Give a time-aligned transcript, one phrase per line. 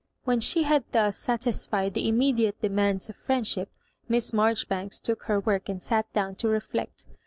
[0.23, 3.69] When she had thus satisfied the immediate demands of frieud ship,
[4.09, 7.05] Miss Maijoribanks took her work and sat down to reflect.